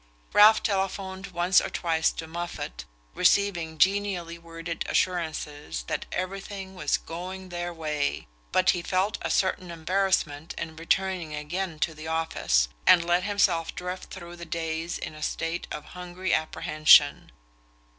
[0.33, 7.49] Ralph telephoned once or twice to Moffatt, receiving genially worded assurances that everything was "going
[7.49, 13.05] their way"; but he felt a certain embarrassment in returning again to the office, and
[13.05, 17.31] let himself drift through the days in a state of hungry apprehension.